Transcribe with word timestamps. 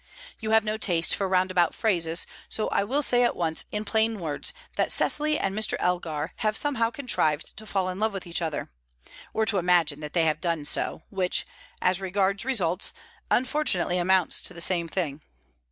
You 0.39 0.49
have 0.49 0.63
no 0.63 0.77
taste 0.77 1.15
for 1.15 1.29
roundabout 1.29 1.75
phrases, 1.75 2.25
so 2.49 2.69
I 2.69 2.83
will 2.83 3.03
say 3.03 3.21
at 3.23 3.35
once 3.35 3.65
in 3.71 3.85
plain 3.85 4.17
words 4.19 4.51
that 4.75 4.91
Cecily 4.91 5.37
and 5.37 5.53
Mr. 5.55 5.75
Elgar 5.79 6.33
have 6.37 6.57
somehow 6.57 6.89
contrived 6.89 7.55
to 7.57 7.67
fall 7.67 7.87
in 7.87 7.99
love 7.99 8.11
with 8.11 8.25
each 8.25 8.41
other 8.41 8.71
or 9.31 9.45
to 9.45 9.59
imagine 9.59 9.99
that 9.99 10.13
they 10.13 10.25
have 10.25 10.41
done 10.41 10.65
so, 10.65 11.03
which, 11.11 11.45
as 11.83 12.01
regards 12.01 12.43
results, 12.45 12.93
unfortunately 13.29 13.99
amounts 13.99 14.41
to 14.41 14.55
the 14.55 14.59
same 14.59 14.87
thing. 14.87 15.21